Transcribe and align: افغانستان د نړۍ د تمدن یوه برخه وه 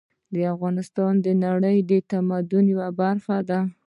افغانستان 0.55 1.13
د 1.25 1.27
نړۍ 1.45 1.77
د 1.89 1.91
تمدن 2.11 2.65
یوه 2.73 2.89
برخه 2.99 3.37
وه 3.47 3.59